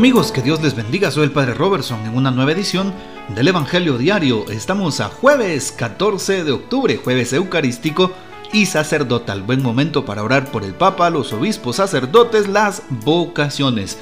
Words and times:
Amigos, 0.00 0.32
que 0.32 0.40
Dios 0.40 0.62
les 0.62 0.74
bendiga, 0.74 1.10
soy 1.10 1.24
el 1.24 1.30
Padre 1.30 1.52
Robertson 1.52 2.00
en 2.06 2.16
una 2.16 2.30
nueva 2.30 2.52
edición 2.52 2.94
del 3.34 3.48
Evangelio 3.48 3.98
Diario. 3.98 4.48
Estamos 4.48 4.98
a 5.00 5.10
jueves 5.10 5.72
14 5.72 6.42
de 6.42 6.52
octubre, 6.52 6.96
jueves 6.96 7.34
eucarístico 7.34 8.10
y 8.50 8.64
sacerdotal. 8.64 9.42
Buen 9.42 9.62
momento 9.62 10.06
para 10.06 10.22
orar 10.22 10.50
por 10.50 10.64
el 10.64 10.72
Papa, 10.72 11.10
los 11.10 11.34
obispos, 11.34 11.76
sacerdotes, 11.76 12.48
las 12.48 12.82
vocaciones. 13.04 13.98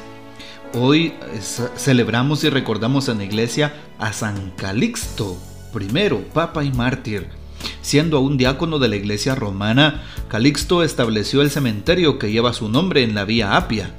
Hoy 0.73 1.15
celebramos 1.77 2.45
y 2.45 2.51
recordamos 2.51 3.09
en 3.09 3.19
la 3.19 3.25
iglesia 3.25 3.75
a 3.99 4.13
San 4.13 4.53
Calixto, 4.53 5.37
primero 5.73 6.21
Papa 6.33 6.63
y 6.63 6.71
mártir. 6.71 7.27
Siendo 7.83 8.19
aún 8.19 8.37
diácono 8.37 8.79
de 8.79 8.87
la 8.87 8.95
iglesia 8.95 9.35
romana, 9.35 10.05
Calixto 10.29 10.85
estableció 10.85 11.43
el 11.43 11.51
cementerio 11.51 12.21
que 12.21 12.31
lleva 12.31 12.53
su 12.53 12.69
nombre 12.69 13.03
en 13.03 13.17
la 13.17 13.25
vía 13.25 13.57
Apia. 13.57 13.91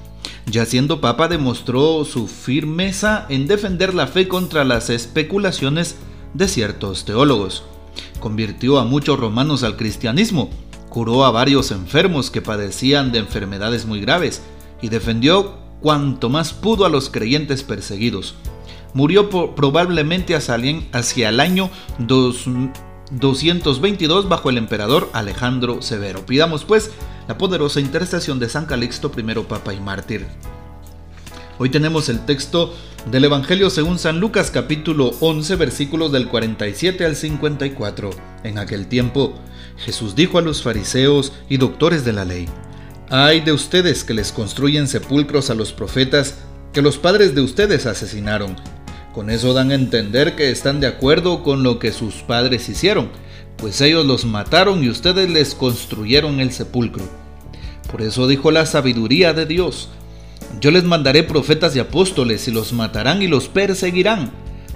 Ya 0.50 0.66
siendo 0.66 1.00
papa 1.00 1.28
demostró 1.28 2.04
su 2.06 2.28
firmeza 2.28 3.28
en 3.30 3.46
defender 3.46 3.94
la 3.94 4.08
fe 4.08 4.28
contra 4.28 4.64
las 4.64 4.90
especulaciones 4.90 5.98
de 6.34 6.48
ciertos 6.48 7.06
teólogos. 7.06 7.64
Convirtió 8.20 8.80
a 8.80 8.86
muchos 8.86 9.20
romanos 9.20 9.62
al 9.62 9.78
cristianismo, 9.78 10.50
curó 10.90 11.24
a 11.24 11.30
varios 11.30 11.70
enfermos 11.70 12.32
que 12.32 12.42
padecían 12.42 13.12
de 13.12 13.20
enfermedades 13.20 13.86
muy 13.86 14.02
graves 14.02 14.42
y 14.82 14.90
defendió 14.90 15.60
cuanto 15.82 16.30
más 16.30 16.52
pudo 16.52 16.86
a 16.86 16.90
los 16.90 17.12
creyentes 17.12 17.62
perseguidos. 17.62 18.34
Murió 18.96 19.30
probablemente 19.30 20.36
hacia 20.36 21.30
el 21.30 21.40
año 21.40 21.70
222 23.12 24.30
bajo 24.30 24.50
el 24.50 24.58
emperador 24.58 25.10
Alejandro 25.14 25.82
Severo. 25.82 26.26
Pidamos 26.26 26.66
pues 26.66 26.92
la 27.28 27.38
poderosa 27.38 27.80
intercesión 27.80 28.40
de 28.40 28.50
San 28.50 28.66
Calixto, 28.66 29.12
primero 29.12 29.48
Papa 29.48 29.74
y 29.74 29.80
Mártir. 29.80 30.28
Hoy 31.58 31.70
tenemos 31.70 32.08
el 32.10 32.26
texto 32.26 32.74
del 33.12 33.26
Evangelio 33.26 33.70
según 33.70 34.00
San 34.00 34.20
Lucas 34.20 34.52
capítulo 34.52 35.12
11 35.20 35.56
versículos 35.56 36.12
del 36.12 36.28
47 36.28 37.06
al 37.06 37.16
54. 37.16 38.12
En 38.44 38.58
aquel 38.58 38.88
tiempo 38.88 39.34
Jesús 39.78 40.16
dijo 40.16 40.38
a 40.38 40.42
los 40.42 40.62
fariseos 40.62 41.34
y 41.50 41.58
doctores 41.58 42.06
de 42.06 42.14
la 42.14 42.26
ley, 42.26 42.48
Ay 43.10 43.42
de 43.42 43.52
ustedes 43.52 44.04
que 44.04 44.14
les 44.14 44.32
construyen 44.32 44.88
sepulcros 44.88 45.50
a 45.50 45.56
los 45.56 45.74
profetas 45.74 46.36
que 46.74 46.82
los 46.82 46.98
padres 46.98 47.34
de 47.34 47.42
ustedes 47.42 47.88
asesinaron. 47.88 48.56
Con 49.14 49.30
eso 49.30 49.54
dan 49.54 49.72
a 49.72 49.76
entender 49.76 50.36
que 50.36 50.52
están 50.52 50.80
de 50.80 50.88
acuerdo 50.88 51.44
con 51.44 51.64
lo 51.64 51.80
que 51.80 51.92
sus 51.92 52.16
padres 52.16 52.70
hicieron 52.70 53.10
pues 53.60 53.82
ellos 53.82 54.06
los 54.06 54.26
mataron 54.26 54.84
y 54.84 54.90
ustedes 54.90 55.30
les 55.30 55.54
construyeron 55.54 56.40
el 56.40 56.52
sepulcro. 56.52 57.04
Por 57.92 58.02
eso 58.02 58.28
dijo 58.28 58.52
la 58.52 58.66
sabiduría 58.66 59.34
de 59.34 59.46
Dios, 59.46 59.90
yo 60.62 60.72
les 60.72 60.84
mandaré 60.84 61.24
profetas 61.24 61.76
y 61.76 61.80
apóstoles 61.80 62.48
y 62.48 62.52
los 62.52 62.72
matarán 62.72 63.22
y 63.22 63.28
los 63.28 63.50
perseguirán, 63.50 64.32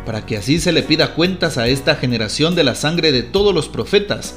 para 0.06 0.26
que 0.26 0.38
así 0.38 0.60
se 0.60 0.72
le 0.72 0.84
pida 0.84 1.16
cuentas 1.16 1.58
a 1.58 1.68
esta 1.68 1.96
generación 1.96 2.56
de 2.56 2.64
la 2.64 2.76
sangre 2.76 3.12
de 3.12 3.24
todos 3.24 3.54
los 3.56 3.70
profetas, 3.70 4.36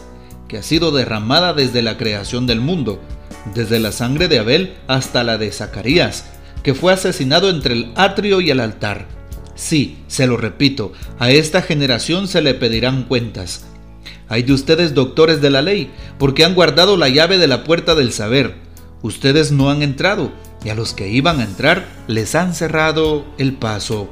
que 0.49 0.59
ha 0.59 0.63
sido 0.63 0.93
derramada 0.93 1.53
desde 1.53 1.83
la 1.83 1.97
creación 1.97 2.47
del 2.47 2.61
mundo, 2.61 3.01
desde 3.55 3.81
la 3.81 3.91
sangre 3.91 4.29
de 4.29 4.39
Abel 4.39 4.75
hasta 4.87 5.25
la 5.25 5.39
de 5.39 5.51
Zacarías, 5.51 6.25
que 6.63 6.75
fue 6.75 6.93
asesinado 6.93 7.51
entre 7.51 7.75
el 7.75 7.93
atrio 7.97 8.41
y 8.41 8.51
el 8.51 8.61
altar. 8.61 9.16
Sí, 9.57 9.97
se 10.07 10.27
lo 10.27 10.37
repito, 10.37 10.93
a 11.19 11.31
esta 11.31 11.63
generación 11.63 12.29
se 12.29 12.43
le 12.43 12.55
pedirán 12.55 13.05
cuentas. 13.05 13.65
Hay 14.29 14.43
de 14.43 14.53
ustedes 14.53 14.95
doctores 14.95 15.41
de 15.41 15.51
la 15.51 15.63
ley, 15.63 15.91
porque 16.19 16.45
han 16.45 16.55
guardado 16.55 16.97
la 16.97 17.09
llave 17.09 17.39
de 17.39 17.47
la 17.47 17.65
puerta 17.65 17.95
del 17.95 18.13
saber. 18.13 18.55
Ustedes 19.03 19.53
no 19.53 19.71
han 19.71 19.83
entrado, 19.83 20.31
y 20.63 20.69
a 20.69 20.75
los 20.75 20.93
que 20.93 21.09
iban 21.09 21.41
a 21.41 21.45
entrar 21.45 21.87
les 22.07 22.35
han 22.35 22.55
cerrado 22.55 23.25
el 23.39 23.55
paso. 23.55 24.11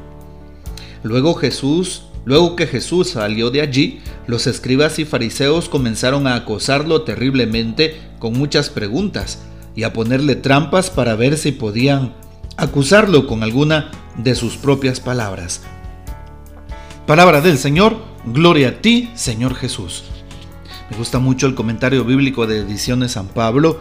Luego 1.02 1.34
Jesús, 1.34 2.04
luego 2.24 2.56
que 2.56 2.66
Jesús 2.66 3.10
salió 3.10 3.50
de 3.50 3.60
allí, 3.60 4.00
los 4.26 4.46
escribas 4.46 4.98
y 4.98 5.04
fariseos 5.04 5.68
comenzaron 5.68 6.26
a 6.26 6.36
acosarlo 6.36 7.02
terriblemente 7.02 8.00
con 8.18 8.32
muchas 8.32 8.70
preguntas 8.70 9.42
y 9.76 9.82
a 9.82 9.92
ponerle 9.92 10.36
trampas 10.36 10.88
para 10.88 11.16
ver 11.16 11.36
si 11.36 11.52
podían 11.52 12.14
acusarlo 12.56 13.26
con 13.26 13.42
alguna 13.42 13.90
de 14.16 14.34
sus 14.34 14.56
propias 14.56 15.00
palabras. 15.00 15.62
Palabra 17.06 17.40
del 17.40 17.58
Señor 17.58 17.96
Gloria 18.24 18.68
a 18.68 18.80
ti, 18.80 19.10
Señor 19.14 19.54
Jesús. 19.54 20.04
Me 20.90 20.96
gusta 20.96 21.18
mucho 21.18 21.46
el 21.46 21.54
comentario 21.54 22.04
bíblico 22.04 22.46
de 22.46 22.60
Ediciones 22.60 23.12
San 23.12 23.28
Pablo, 23.28 23.78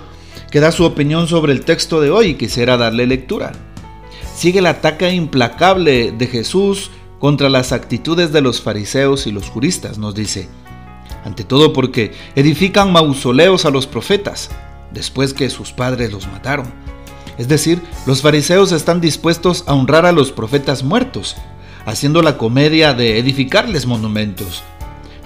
que 0.51 0.59
da 0.59 0.71
su 0.71 0.83
opinión 0.83 1.27
sobre 1.27 1.53
el 1.53 1.63
texto 1.63 2.01
de 2.01 2.11
hoy 2.11 2.27
y 2.27 2.35
quisiera 2.35 2.75
darle 2.75 3.07
lectura. 3.07 3.53
Sigue 4.35 4.59
el 4.59 4.65
ataque 4.65 5.09
implacable 5.13 6.11
de 6.11 6.27
Jesús 6.27 6.91
contra 7.19 7.49
las 7.49 7.71
actitudes 7.71 8.33
de 8.33 8.41
los 8.41 8.61
fariseos 8.61 9.27
y 9.27 9.31
los 9.31 9.49
juristas, 9.49 9.97
nos 9.97 10.13
dice. 10.13 10.49
Ante 11.23 11.45
todo 11.45 11.71
porque 11.71 12.11
edifican 12.35 12.91
mausoleos 12.91 13.65
a 13.65 13.69
los 13.69 13.87
profetas, 13.87 14.49
después 14.91 15.33
que 15.33 15.49
sus 15.49 15.71
padres 15.71 16.11
los 16.11 16.27
mataron. 16.27 16.73
Es 17.37 17.47
decir, 17.47 17.81
los 18.05 18.21
fariseos 18.21 18.71
están 18.71 19.01
dispuestos 19.01 19.63
a 19.67 19.73
honrar 19.73 20.05
a 20.05 20.11
los 20.11 20.31
profetas 20.31 20.83
muertos, 20.83 21.35
haciendo 21.85 22.21
la 22.21 22.37
comedia 22.37 22.93
de 22.93 23.17
edificarles 23.17 23.85
monumentos. 23.85 24.63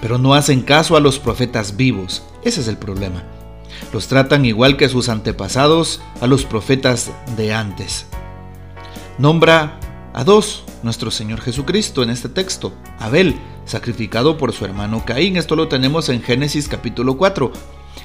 Pero 0.00 0.18
no 0.18 0.34
hacen 0.34 0.62
caso 0.62 0.96
a 0.96 1.00
los 1.00 1.18
profetas 1.18 1.76
vivos. 1.76 2.22
Ese 2.44 2.60
es 2.60 2.68
el 2.68 2.78
problema. 2.78 3.24
Los 3.92 4.08
tratan 4.08 4.44
igual 4.44 4.76
que 4.76 4.88
sus 4.88 5.08
antepasados 5.08 6.00
a 6.20 6.26
los 6.26 6.44
profetas 6.44 7.10
de 7.36 7.52
antes. 7.52 8.06
Nombra 9.18 9.80
a 10.14 10.24
dos, 10.24 10.64
nuestro 10.82 11.10
Señor 11.10 11.40
Jesucristo 11.40 12.02
en 12.02 12.10
este 12.10 12.28
texto. 12.28 12.72
Abel, 12.98 13.34
sacrificado 13.64 14.38
por 14.38 14.52
su 14.52 14.64
hermano 14.64 15.04
Caín, 15.04 15.36
esto 15.36 15.56
lo 15.56 15.68
tenemos 15.68 16.08
en 16.08 16.22
Génesis 16.22 16.68
capítulo 16.68 17.16
4. 17.16 17.52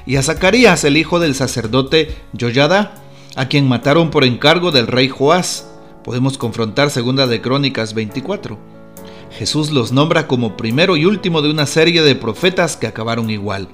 Y 0.06 0.16
a 0.16 0.22
Zacarías, 0.22 0.84
el 0.84 0.96
hijo 0.96 1.20
del 1.20 1.34
sacerdote 1.34 2.16
Yoyada, 2.32 3.03
a 3.36 3.48
quien 3.48 3.68
mataron 3.68 4.10
por 4.10 4.24
encargo 4.24 4.70
del 4.70 4.86
rey 4.86 5.08
Joás 5.08 5.68
podemos 6.04 6.38
confrontar 6.38 6.90
Segunda 6.90 7.26
de 7.26 7.40
Crónicas 7.40 7.94
24. 7.94 8.58
Jesús 9.32 9.70
los 9.70 9.90
nombra 9.90 10.28
como 10.28 10.56
primero 10.56 10.96
y 10.96 11.06
último 11.06 11.42
de 11.42 11.50
una 11.50 11.66
serie 11.66 12.02
de 12.02 12.14
profetas 12.14 12.76
que 12.76 12.86
acabaron 12.86 13.30
igual. 13.30 13.68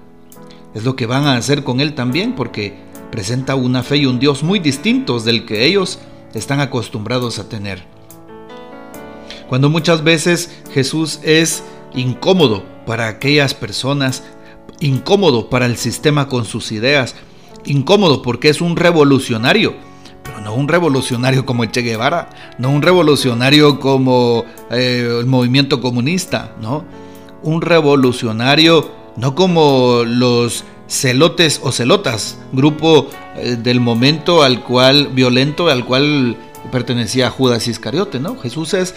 Es 0.75 0.85
lo 0.85 0.97
que 0.97 1.07
van 1.07 1.25
a 1.25 1.37
hacer 1.37 1.65
con 1.65 1.81
él 1.81 1.95
también 1.95 2.35
porque 2.35 2.75
presenta 3.11 3.55
una 3.55 3.83
fe 3.83 3.99
y 3.99 4.07
un 4.07 4.19
Dios 4.19 4.43
muy 4.43 4.61
distintos 4.61 5.25
del 5.25 5.45
que 5.45 5.67
ellos 5.67 5.99
están 6.33 6.61
acostumbrados 6.61 7.39
a 7.39 7.49
tener. 7.49 7.85
Cuando 9.49 9.69
muchas 9.69 10.05
veces 10.05 10.51
Jesús 10.73 11.21
es 11.23 11.65
incómodo 11.95 12.65
para 12.87 13.09
aquellas 13.09 13.53
personas, 13.53 14.23
incómodo 14.79 15.51
para 15.51 15.67
el 15.67 15.77
sistema 15.77 16.29
con 16.29 16.45
sus 16.47 16.73
ideas, 16.73 17.17
incómodo 17.65 18.23
porque 18.23 18.49
es 18.49 18.61
un 18.61 18.77
revolucionario, 18.77 19.75
no 20.43 20.55
un 20.55 20.69
revolucionario 20.69 21.45
como 21.45 21.65
el 21.65 21.71
Che 21.71 21.83
Guevara, 21.83 22.31
no 22.59 22.71
un 22.71 22.83
revolucionario 22.83 23.79
como 23.79 24.45
eh, 24.71 25.19
el 25.21 25.27
movimiento 25.27 25.81
comunista, 25.81 26.55
¿no? 26.61 26.85
Un 27.43 27.63
revolucionario 27.63 29.01
no 29.17 29.35
como 29.35 30.03
los 30.05 30.65
celotes 30.89 31.61
o 31.63 31.73
celotas, 31.73 32.39
grupo 32.53 33.09
eh, 33.37 33.57
del 33.57 33.81
momento 33.81 34.43
al 34.43 34.63
cual 34.63 35.09
violento 35.09 35.69
al 35.69 35.85
cual 35.85 36.37
pertenecía 36.73 37.31
Judas 37.31 37.69
Iscariote, 37.69 38.19
¿no? 38.19 38.37
Jesús 38.39 38.75
es 38.75 38.95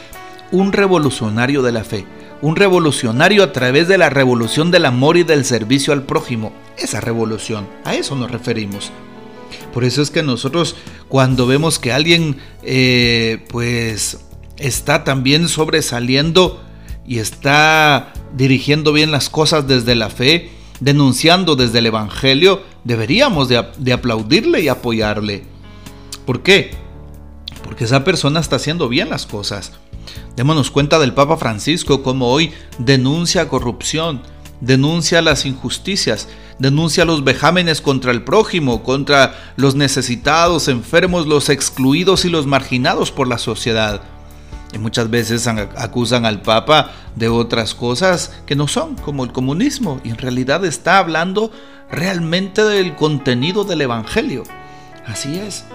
un 0.52 0.72
revolucionario 0.72 1.62
de 1.62 1.72
la 1.72 1.84
fe, 1.84 2.06
un 2.41 2.56
revolucionario 2.56 3.43
a 3.43 3.52
través 3.52 3.87
de 3.87 3.97
la 3.97 4.09
revolución 4.09 4.72
del 4.72 4.85
amor 4.85 5.17
y 5.17 5.23
del 5.23 5.46
servicio 5.46 5.93
al 5.93 6.03
prójimo. 6.03 6.52
Esa 6.78 7.02
revolución, 7.02 7.67
a 7.84 7.96
eso 7.96 8.16
nos 8.16 8.31
referimos. 8.31 8.91
Por 9.73 9.84
eso 9.84 10.02
es 10.02 10.11
que 10.11 10.23
nosotros 10.23 10.75
cuando 11.08 11.46
vemos 11.47 11.79
que 11.79 11.91
alguien 11.91 12.37
eh, 12.64 13.46
pues 13.49 14.20
está 14.58 15.03
también 15.03 15.47
sobresaliendo 15.47 16.64
y 17.05 17.20
está 17.20 18.14
dirigiendo 18.35 18.93
bien 18.93 19.11
las 19.11 19.29
cosas 19.29 19.67
desde 19.67 19.96
la 19.96 20.09
fe, 20.09 20.52
denunciando 20.79 21.55
desde 21.55 21.79
el 21.79 21.87
Evangelio, 21.87 22.61
deberíamos 22.84 23.49
de, 23.49 23.64
de 23.78 23.93
aplaudirle 23.93 24.61
y 24.61 24.67
apoyarle. 24.67 25.43
¿Por 26.25 26.41
qué? 26.41 26.72
Porque 27.64 27.85
esa 27.85 28.03
persona 28.03 28.40
está 28.40 28.55
haciendo 28.55 28.90
bien 28.90 29.09
las 29.09 29.25
cosas. 29.25 29.73
Démonos 30.35 30.72
cuenta 30.72 30.99
del 30.99 31.14
Papa 31.14 31.37
Francisco 31.37 32.03
como 32.03 32.31
hoy 32.31 32.52
denuncia 32.79 33.47
corrupción, 33.47 34.22
denuncia 34.61 35.22
las 35.22 35.46
injusticias, 35.46 36.28
denuncia 36.63 37.03
los 37.03 37.25
vejámenes 37.25 37.81
contra 37.81 38.11
el 38.11 38.23
prójimo, 38.23 38.83
contra 38.83 39.53
los 39.57 39.75
necesitados, 39.75 40.69
enfermos, 40.69 41.27
los 41.27 41.49
excluidos 41.49 42.23
y 42.23 42.29
los 42.29 42.47
marginados 42.47 43.11
por 43.11 43.27
la 43.27 43.37
sociedad. 43.37 44.01
Y 44.71 44.77
muchas 44.77 45.09
veces 45.09 45.45
acusan 45.45 46.25
al 46.25 46.41
Papa 46.41 46.91
de 47.15 47.27
otras 47.27 47.75
cosas 47.75 48.31
que 48.45 48.55
no 48.55 48.67
son, 48.69 48.95
como 48.95 49.25
el 49.25 49.33
comunismo, 49.33 49.99
y 50.05 50.09
en 50.09 50.17
realidad 50.17 50.63
está 50.63 50.97
hablando 50.97 51.51
realmente 51.91 52.63
del 52.63 52.95
contenido 52.95 53.65
del 53.65 53.81
Evangelio. 53.81 54.43
Así 55.05 55.37
es. 55.37 55.65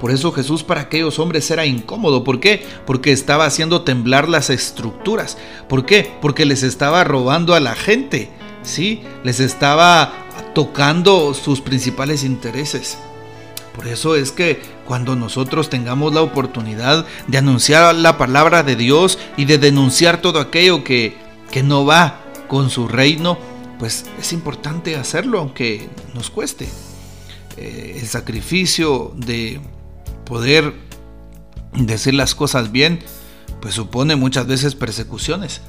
Por 0.00 0.10
eso 0.10 0.32
Jesús 0.32 0.62
para 0.62 0.80
aquellos 0.80 1.18
hombres 1.18 1.50
era 1.50 1.66
incómodo. 1.66 2.24
¿Por 2.24 2.40
qué? 2.40 2.64
Porque 2.86 3.12
estaba 3.12 3.44
haciendo 3.44 3.82
temblar 3.82 4.28
las 4.30 4.48
estructuras. 4.48 5.36
¿Por 5.68 5.84
qué? 5.84 6.10
Porque 6.22 6.46
les 6.46 6.62
estaba 6.62 7.04
robando 7.04 7.54
a 7.54 7.60
la 7.60 7.74
gente. 7.74 8.30
¿Sí? 8.62 9.02
Les 9.24 9.40
estaba 9.40 10.27
tocando 10.58 11.34
sus 11.34 11.60
principales 11.60 12.24
intereses. 12.24 12.98
Por 13.76 13.86
eso 13.86 14.16
es 14.16 14.32
que 14.32 14.60
cuando 14.88 15.14
nosotros 15.14 15.70
tengamos 15.70 16.12
la 16.12 16.20
oportunidad 16.20 17.06
de 17.28 17.38
anunciar 17.38 17.94
la 17.94 18.18
palabra 18.18 18.64
de 18.64 18.74
Dios 18.74 19.20
y 19.36 19.44
de 19.44 19.58
denunciar 19.58 20.20
todo 20.20 20.40
aquello 20.40 20.82
que, 20.82 21.16
que 21.52 21.62
no 21.62 21.86
va 21.86 22.20
con 22.48 22.70
su 22.70 22.88
reino, 22.88 23.38
pues 23.78 24.06
es 24.18 24.32
importante 24.32 24.96
hacerlo 24.96 25.38
aunque 25.38 25.88
nos 26.12 26.28
cueste. 26.28 26.68
Eh, 27.56 27.98
el 28.00 28.08
sacrificio 28.08 29.12
de 29.14 29.60
poder 30.24 30.74
decir 31.72 32.14
las 32.14 32.34
cosas 32.34 32.72
bien, 32.72 32.98
pues 33.62 33.74
supone 33.74 34.16
muchas 34.16 34.48
veces 34.48 34.74
persecuciones. 34.74 35.60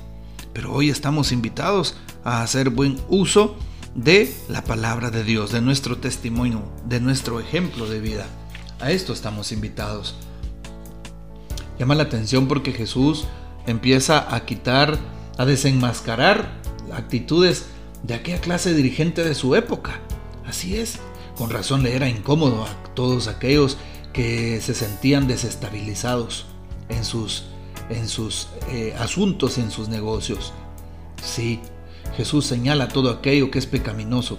Pero 0.51 0.73
hoy 0.73 0.89
estamos 0.89 1.31
invitados 1.31 1.93
a 2.23 2.41
hacer 2.41 2.71
buen 2.71 2.99
uso 3.07 3.55
de 3.95 4.33
la 4.47 4.63
palabra 4.63 5.09
de 5.09 5.23
Dios, 5.23 5.51
de 5.51 5.61
nuestro 5.61 5.97
testimonio, 5.97 6.63
de 6.85 6.99
nuestro 6.99 7.39
ejemplo 7.39 7.87
de 7.87 7.99
vida. 7.99 8.25
A 8.79 8.91
esto 8.91 9.13
estamos 9.13 9.51
invitados. 9.51 10.15
Llama 11.77 11.95
la 11.95 12.03
atención 12.03 12.47
porque 12.47 12.71
Jesús 12.71 13.25
empieza 13.65 14.33
a 14.33 14.45
quitar, 14.45 14.97
a 15.37 15.45
desenmascarar 15.45 16.59
actitudes 16.93 17.65
de 18.03 18.15
aquella 18.15 18.41
clase 18.41 18.73
dirigente 18.73 19.23
de 19.23 19.35
su 19.35 19.55
época. 19.55 19.99
Así 20.45 20.77
es, 20.77 20.99
con 21.37 21.49
razón 21.49 21.83
le 21.83 21.95
era 21.95 22.09
incómodo 22.09 22.65
a 22.65 22.93
todos 22.95 23.27
aquellos 23.27 23.77
que 24.13 24.59
se 24.61 24.73
sentían 24.73 25.27
desestabilizados 25.27 26.47
en 26.89 27.05
sus, 27.05 27.45
en 27.89 28.07
sus 28.07 28.49
eh, 28.69 28.95
asuntos, 28.99 29.57
en 29.57 29.71
sus 29.71 29.87
negocios. 29.89 30.53
Sí, 31.23 31.59
Jesús 32.15 32.45
señala 32.45 32.87
todo 32.87 33.09
aquello 33.09 33.51
que 33.51 33.59
es 33.59 33.65
pecaminoso. 33.65 34.37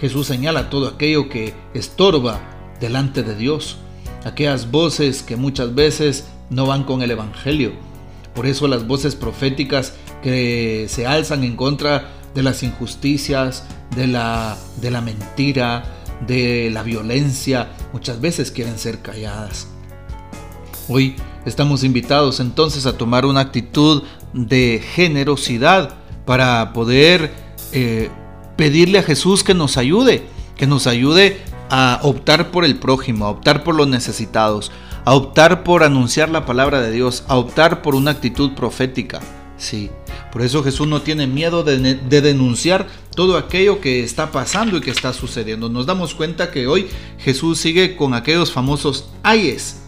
Jesús 0.00 0.26
señala 0.26 0.70
todo 0.70 0.88
aquello 0.88 1.28
que 1.28 1.54
estorba 1.74 2.40
delante 2.80 3.22
de 3.22 3.34
Dios. 3.34 3.78
Aquellas 4.24 4.70
voces 4.70 5.22
que 5.22 5.36
muchas 5.36 5.74
veces 5.74 6.26
no 6.50 6.66
van 6.66 6.84
con 6.84 7.02
el 7.02 7.10
Evangelio. 7.10 7.72
Por 8.34 8.46
eso 8.46 8.68
las 8.68 8.86
voces 8.86 9.14
proféticas 9.14 9.94
que 10.22 10.86
se 10.88 11.06
alzan 11.06 11.44
en 11.44 11.56
contra 11.56 12.10
de 12.34 12.42
las 12.42 12.62
injusticias, 12.62 13.64
de 13.94 14.06
la, 14.06 14.56
de 14.80 14.90
la 14.90 15.00
mentira, 15.00 15.84
de 16.26 16.70
la 16.70 16.82
violencia, 16.82 17.72
muchas 17.92 18.20
veces 18.20 18.50
quieren 18.50 18.78
ser 18.78 19.00
calladas. 19.00 19.68
Hoy 20.88 21.16
estamos 21.44 21.84
invitados 21.84 22.40
entonces 22.40 22.86
a 22.86 22.96
tomar 22.96 23.26
una 23.26 23.40
actitud 23.40 24.02
de 24.32 24.82
generosidad 24.94 26.01
para 26.24 26.72
poder 26.72 27.32
eh, 27.72 28.10
pedirle 28.56 28.98
a 28.98 29.02
Jesús 29.02 29.42
que 29.44 29.54
nos 29.54 29.76
ayude, 29.76 30.22
que 30.56 30.66
nos 30.66 30.86
ayude 30.86 31.38
a 31.70 32.00
optar 32.02 32.50
por 32.50 32.64
el 32.64 32.76
prójimo, 32.76 33.26
a 33.26 33.30
optar 33.30 33.64
por 33.64 33.74
los 33.74 33.88
necesitados, 33.88 34.70
a 35.04 35.14
optar 35.14 35.64
por 35.64 35.82
anunciar 35.82 36.28
la 36.28 36.44
palabra 36.44 36.80
de 36.80 36.92
Dios, 36.92 37.24
a 37.28 37.36
optar 37.36 37.82
por 37.82 37.94
una 37.94 38.12
actitud 38.12 38.52
profética. 38.52 39.20
Sí, 39.56 39.90
por 40.32 40.42
eso 40.42 40.64
Jesús 40.64 40.88
no 40.88 41.02
tiene 41.02 41.26
miedo 41.26 41.62
de, 41.62 41.78
de, 41.78 42.20
denunciar 42.20 42.88
todo 43.14 43.36
aquello 43.36 43.80
que 43.80 44.02
está 44.02 44.32
pasando 44.32 44.76
y 44.76 44.80
que 44.80 44.90
está 44.90 45.12
sucediendo. 45.12 45.68
Nos 45.68 45.86
damos 45.86 46.14
cuenta 46.14 46.50
que 46.50 46.66
hoy 46.66 46.88
Jesús 47.18 47.58
sigue 47.58 47.94
con 47.94 48.12
aquellos 48.12 48.50
famosos 48.50 49.08
ayes, 49.22 49.82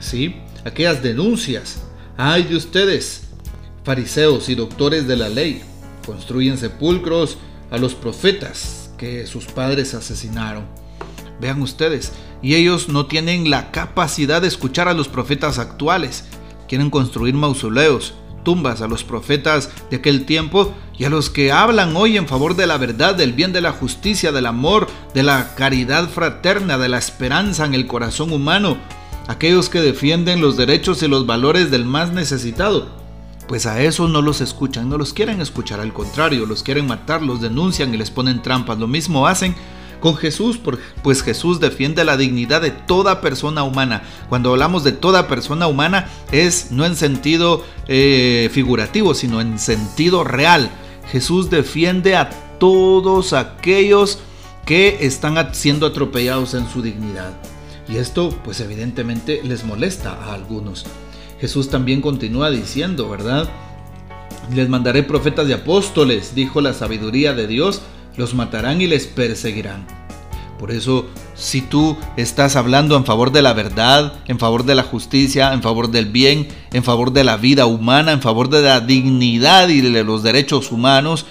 ¿sí? 0.00 0.36
aquellas 0.64 1.02
denuncias. 1.02 1.80
Ay 2.16 2.42
de 2.42 2.56
ustedes, 2.56 3.28
fariseos 3.84 4.48
y 4.48 4.56
doctores 4.56 5.06
de 5.06 5.16
la 5.16 5.28
ley, 5.28 5.62
construyen 6.10 6.58
sepulcros 6.58 7.38
a 7.70 7.78
los 7.78 7.94
profetas 7.94 8.90
que 8.98 9.28
sus 9.28 9.44
padres 9.44 9.94
asesinaron. 9.94 10.64
Vean 11.40 11.62
ustedes, 11.62 12.10
y 12.42 12.56
ellos 12.56 12.88
no 12.88 13.06
tienen 13.06 13.48
la 13.48 13.70
capacidad 13.70 14.42
de 14.42 14.48
escuchar 14.48 14.88
a 14.88 14.92
los 14.92 15.06
profetas 15.06 15.60
actuales. 15.60 16.24
Quieren 16.68 16.90
construir 16.90 17.34
mausoleos, 17.34 18.14
tumbas 18.42 18.82
a 18.82 18.88
los 18.88 19.04
profetas 19.04 19.70
de 19.88 19.98
aquel 19.98 20.26
tiempo 20.26 20.74
y 20.98 21.04
a 21.04 21.10
los 21.10 21.30
que 21.30 21.52
hablan 21.52 21.94
hoy 21.94 22.16
en 22.16 22.26
favor 22.26 22.56
de 22.56 22.66
la 22.66 22.76
verdad, 22.76 23.14
del 23.14 23.32
bien, 23.32 23.52
de 23.52 23.60
la 23.60 23.70
justicia, 23.70 24.32
del 24.32 24.46
amor, 24.46 24.88
de 25.14 25.22
la 25.22 25.54
caridad 25.54 26.08
fraterna, 26.08 26.76
de 26.76 26.88
la 26.88 26.98
esperanza 26.98 27.66
en 27.66 27.74
el 27.74 27.86
corazón 27.86 28.32
humano, 28.32 28.78
aquellos 29.28 29.68
que 29.68 29.80
defienden 29.80 30.40
los 30.40 30.56
derechos 30.56 31.04
y 31.04 31.08
los 31.08 31.24
valores 31.24 31.70
del 31.70 31.84
más 31.84 32.12
necesitado 32.12 32.99
pues 33.50 33.66
a 33.66 33.82
esos 33.82 34.08
no 34.08 34.22
los 34.22 34.40
escuchan, 34.40 34.88
no 34.88 34.96
los 34.96 35.12
quieren 35.12 35.40
escuchar, 35.40 35.80
al 35.80 35.92
contrario, 35.92 36.46
los 36.46 36.62
quieren 36.62 36.86
matar, 36.86 37.20
los 37.20 37.40
denuncian 37.40 37.92
y 37.92 37.96
les 37.96 38.08
ponen 38.08 38.42
trampas. 38.42 38.78
Lo 38.78 38.86
mismo 38.86 39.26
hacen 39.26 39.56
con 39.98 40.16
Jesús, 40.16 40.60
pues 41.02 41.24
Jesús 41.24 41.58
defiende 41.58 42.04
la 42.04 42.16
dignidad 42.16 42.62
de 42.62 42.70
toda 42.70 43.20
persona 43.20 43.64
humana. 43.64 44.04
Cuando 44.28 44.52
hablamos 44.52 44.84
de 44.84 44.92
toda 44.92 45.26
persona 45.26 45.66
humana 45.66 46.08
es 46.30 46.70
no 46.70 46.86
en 46.86 46.94
sentido 46.94 47.64
eh, 47.88 48.50
figurativo, 48.52 49.14
sino 49.14 49.40
en 49.40 49.58
sentido 49.58 50.22
real. 50.22 50.70
Jesús 51.10 51.50
defiende 51.50 52.14
a 52.14 52.30
todos 52.60 53.32
aquellos 53.32 54.20
que 54.64 54.98
están 55.00 55.52
siendo 55.56 55.86
atropellados 55.86 56.54
en 56.54 56.68
su 56.68 56.82
dignidad. 56.82 57.32
Y 57.88 57.96
esto 57.96 58.28
pues 58.44 58.60
evidentemente 58.60 59.40
les 59.42 59.64
molesta 59.64 60.12
a 60.12 60.34
algunos. 60.34 60.86
Jesús 61.40 61.70
también 61.70 62.00
continúa 62.00 62.50
diciendo, 62.50 63.08
¿verdad? 63.08 63.48
Les 64.54 64.68
mandaré 64.68 65.02
profetas 65.02 65.48
y 65.48 65.52
apóstoles, 65.52 66.34
dijo 66.34 66.60
la 66.60 66.74
sabiduría 66.74 67.32
de 67.32 67.46
Dios, 67.46 67.82
los 68.16 68.34
matarán 68.34 68.80
y 68.80 68.86
les 68.86 69.06
perseguirán. 69.06 69.86
Por 70.58 70.72
eso, 70.72 71.06
si 71.34 71.62
tú 71.62 71.96
estás 72.18 72.54
hablando 72.54 72.94
en 72.94 73.06
favor 73.06 73.32
de 73.32 73.40
la 73.40 73.54
verdad, 73.54 74.12
en 74.26 74.38
favor 74.38 74.64
de 74.64 74.74
la 74.74 74.82
justicia, 74.82 75.54
en 75.54 75.62
favor 75.62 75.90
del 75.90 76.06
bien, 76.06 76.48
en 76.72 76.84
favor 76.84 77.12
de 77.12 77.24
la 77.24 77.38
vida 77.38 77.64
humana, 77.64 78.12
en 78.12 78.20
favor 78.20 78.50
de 78.50 78.60
la 78.60 78.80
dignidad 78.80 79.70
y 79.70 79.80
de 79.80 80.04
los 80.04 80.22
derechos 80.22 80.70
humanos, 80.70 81.24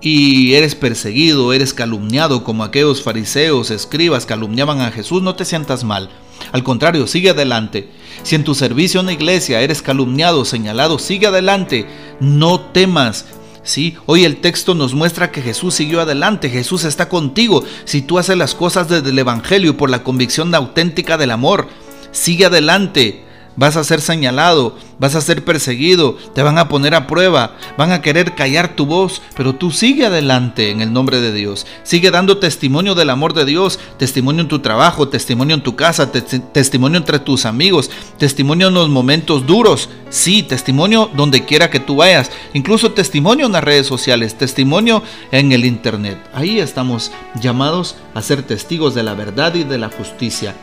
y 0.00 0.54
eres 0.54 0.74
perseguido, 0.74 1.52
eres 1.52 1.72
calumniado 1.72 2.42
como 2.42 2.64
aquellos 2.64 3.02
fariseos, 3.02 3.70
escribas 3.70 4.26
calumniaban 4.26 4.80
a 4.80 4.90
Jesús, 4.90 5.22
no 5.22 5.36
te 5.36 5.44
sientas 5.44 5.84
mal. 5.84 6.10
Al 6.52 6.62
contrario, 6.62 7.06
sigue 7.06 7.30
adelante. 7.30 7.88
Si 8.22 8.34
en 8.34 8.44
tu 8.44 8.54
servicio 8.54 9.00
en 9.00 9.06
la 9.06 9.12
iglesia 9.12 9.60
eres 9.60 9.82
calumniado, 9.82 10.44
señalado, 10.44 10.98
sigue 10.98 11.26
adelante. 11.26 11.86
No 12.20 12.60
temas. 12.60 13.26
Sí, 13.62 13.96
hoy 14.04 14.24
el 14.24 14.42
texto 14.42 14.74
nos 14.74 14.92
muestra 14.94 15.30
que 15.32 15.40
Jesús 15.40 15.74
siguió 15.74 16.02
adelante, 16.02 16.50
Jesús 16.50 16.84
está 16.84 17.08
contigo. 17.08 17.64
Si 17.86 18.02
tú 18.02 18.18
haces 18.18 18.36
las 18.36 18.54
cosas 18.54 18.90
desde 18.90 19.08
el 19.08 19.18
Evangelio 19.18 19.76
por 19.76 19.88
la 19.88 20.02
convicción 20.02 20.54
auténtica 20.54 21.16
del 21.16 21.30
amor, 21.30 21.68
sigue 22.12 22.44
adelante 22.44 23.23
vas 23.56 23.76
a 23.76 23.84
ser 23.84 24.00
señalado, 24.00 24.76
vas 24.98 25.14
a 25.14 25.20
ser 25.20 25.44
perseguido, 25.44 26.16
te 26.34 26.42
van 26.42 26.58
a 26.58 26.68
poner 26.68 26.94
a 26.94 27.06
prueba, 27.06 27.56
van 27.76 27.92
a 27.92 28.02
querer 28.02 28.34
callar 28.34 28.76
tu 28.76 28.86
voz, 28.86 29.22
pero 29.36 29.54
tú 29.54 29.70
sigue 29.70 30.06
adelante 30.06 30.70
en 30.70 30.80
el 30.80 30.92
nombre 30.92 31.20
de 31.20 31.32
Dios. 31.32 31.66
Sigue 31.82 32.10
dando 32.10 32.38
testimonio 32.38 32.94
del 32.94 33.10
amor 33.10 33.34
de 33.34 33.44
Dios, 33.44 33.78
testimonio 33.98 34.42
en 34.42 34.48
tu 34.48 34.60
trabajo, 34.60 35.08
testimonio 35.08 35.54
en 35.54 35.62
tu 35.62 35.76
casa, 35.76 36.10
testimonio 36.10 36.98
entre 36.98 37.18
tus 37.18 37.46
amigos, 37.46 37.90
testimonio 38.18 38.68
en 38.68 38.74
los 38.74 38.88
momentos 38.88 39.46
duros, 39.46 39.88
sí, 40.10 40.42
testimonio 40.42 41.10
donde 41.14 41.44
quiera 41.44 41.70
que 41.70 41.80
tú 41.80 41.96
vayas, 41.96 42.30
incluso 42.52 42.92
testimonio 42.92 43.46
en 43.46 43.52
las 43.52 43.64
redes 43.64 43.86
sociales, 43.86 44.36
testimonio 44.36 45.02
en 45.30 45.52
el 45.52 45.64
Internet. 45.64 46.18
Ahí 46.34 46.58
estamos 46.58 47.12
llamados 47.40 47.96
a 48.14 48.22
ser 48.22 48.42
testigos 48.42 48.94
de 48.94 49.02
la 49.02 49.14
verdad 49.14 49.54
y 49.54 49.64
de 49.64 49.78
la 49.78 49.88
justicia. 49.88 50.54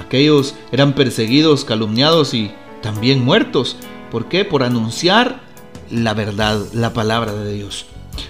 Aquellos 0.00 0.54
eran 0.72 0.94
perseguidos, 0.94 1.64
calumniados 1.64 2.34
y 2.34 2.50
también 2.82 3.24
muertos. 3.24 3.76
¿Por 4.10 4.28
qué? 4.28 4.44
Por 4.44 4.62
anunciar 4.62 5.42
la 5.90 6.14
verdad, 6.14 6.60
la 6.72 6.92
palabra 6.92 7.34
de 7.34 7.52
Dios. 7.52 7.86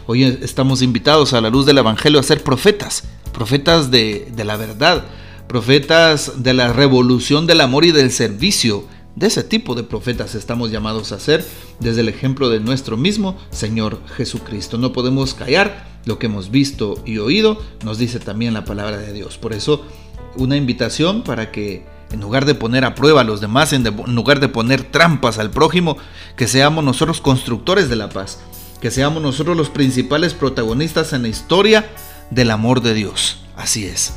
Hoy 0.06 0.24
estamos 0.24 0.82
invitados 0.82 1.32
a 1.32 1.40
la 1.40 1.50
luz 1.50 1.66
del 1.66 1.78
Evangelio 1.78 2.18
a 2.18 2.24
ser 2.24 2.42
profetas, 2.42 3.04
profetas 3.32 3.90
de, 3.90 4.30
de 4.34 4.44
la 4.44 4.56
verdad, 4.56 5.04
profetas 5.46 6.42
de 6.42 6.54
la 6.54 6.72
revolución 6.72 7.46
del 7.46 7.60
amor 7.60 7.84
y 7.84 7.92
del 7.92 8.10
servicio. 8.10 8.84
De 9.14 9.26
ese 9.26 9.42
tipo 9.42 9.74
de 9.74 9.82
profetas 9.82 10.34
estamos 10.34 10.70
llamados 10.70 11.12
a 11.12 11.20
ser 11.20 11.44
desde 11.78 12.00
el 12.00 12.08
ejemplo 12.08 12.48
de 12.48 12.60
nuestro 12.60 12.96
mismo 12.96 13.36
Señor 13.50 14.00
Jesucristo. 14.16 14.76
No 14.76 14.92
podemos 14.92 15.34
callar 15.34 15.88
lo 16.04 16.18
que 16.18 16.26
hemos 16.26 16.50
visto 16.50 17.02
y 17.04 17.18
oído, 17.18 17.60
nos 17.84 17.98
dice 17.98 18.18
también 18.18 18.54
la 18.54 18.64
palabra 18.64 18.96
de 18.96 19.12
Dios. 19.12 19.38
Por 19.38 19.52
eso 19.52 19.84
una 20.36 20.56
invitación 20.56 21.22
para 21.22 21.50
que 21.50 21.84
en 22.12 22.20
lugar 22.20 22.44
de 22.44 22.54
poner 22.54 22.84
a 22.84 22.94
prueba 22.94 23.20
a 23.20 23.24
los 23.24 23.40
demás, 23.40 23.72
en, 23.72 23.84
lugar 24.14 24.40
de 24.40 24.48
poner 24.48 24.82
trampas 24.82 25.38
al 25.38 25.50
prójimo, 25.50 25.96
que 26.36 26.48
seamos 26.48 26.84
nosotros 26.84 27.20
constructores 27.20 27.88
de 27.88 27.96
la 27.96 28.08
paz, 28.08 28.40
que 28.80 28.90
seamos 28.90 29.22
nosotros 29.22 29.56
los 29.56 29.70
principales 29.70 30.34
protagonistas 30.34 31.12
en 31.12 31.22
la 31.22 31.28
historia 31.28 31.88
del 32.30 32.50
amor 32.50 32.80
de 32.82 32.94
Dios. 32.94 33.42
Así 33.56 33.84
es, 33.84 34.14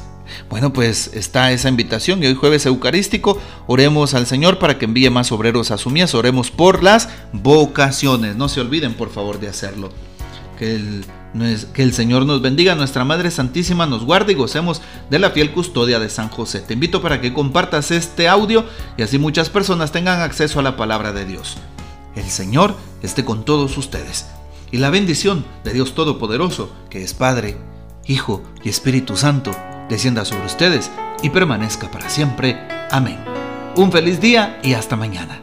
Bueno, 0.50 0.74
pues 0.74 1.12
está 1.13 1.51
esa 1.51 1.70
invitación 1.70 2.24
y 2.24 2.27
hoy 2.27 2.36
jueves 2.36 2.65
eucarístico 2.65 3.39
oremos 3.67 4.13
al 4.13 4.25
Señor 4.25 4.58
para 4.58 4.79
que 4.79 4.86
envíe 4.86 5.10
más 5.10 5.32
obreros 5.32 5.70
a 5.70 5.77
su 5.77 5.89
mies, 5.89 6.15
oremos 6.15 6.50
por 6.50 6.82
las 6.82 7.10
vocaciones. 7.34 8.36
No 8.36 8.50
se 8.50 8.62
olviden 8.62 8.93
por 8.96 9.12
favor 9.12 9.39
de 9.39 9.50
hacerlo. 9.50 9.91
Que 10.58 10.75
el, 10.75 11.05
que 11.74 11.84
el 11.84 11.94
Señor 11.94 12.25
nos 12.25 12.42
bendiga, 12.42 12.75
nuestra 12.75 13.04
Madre 13.06 13.32
Santísima 13.32 13.86
nos 13.86 14.06
guarde 14.06 14.34
y 14.34 14.36
gocemos 14.36 14.82
de 15.10 15.20
la 15.20 15.32
fiel 15.32 15.52
custodia 15.52 16.00
de 16.00 16.10
San 16.10 16.30
José. 16.30 16.60
Te 16.62 16.74
invito 16.74 17.02
para 17.02 17.22
que 17.22 17.34
compartas 17.34 17.92
este 17.92 18.28
audio 18.28 18.66
y 18.98 19.02
así 19.02 19.18
muchas 19.18 19.50
personas 19.50 19.92
tengan 19.92 20.22
acceso 20.22 20.60
a 20.60 20.63
la 20.63 20.78
palabra 20.78 21.12
de 21.12 21.25
Dios. 21.25 21.58
El 22.16 22.30
Señor 22.30 22.75
esté 23.02 23.25
con 23.25 23.46
todos 23.46 23.78
ustedes 23.78 24.28
y 24.72 24.78
la 24.78 24.90
bendición 24.90 25.46
de 25.63 25.74
Dios 25.74 25.96
Todopoderoso, 25.96 26.72
que 26.90 27.04
es 27.04 27.13
Padre, 27.13 27.58
Hijo 28.08 28.44
y 28.63 28.70
Espíritu 28.70 29.16
Santo, 29.16 29.52
descienda 29.90 30.25
sobre 30.25 30.46
ustedes 30.46 30.92
y 31.22 31.30
permanezca 31.30 31.90
para 31.90 32.10
siempre. 32.10 32.58
Amén. 32.92 33.18
Un 33.75 33.92
feliz 33.92 34.20
día 34.20 34.60
y 34.63 34.74
hasta 34.74 34.96
mañana. 34.96 35.42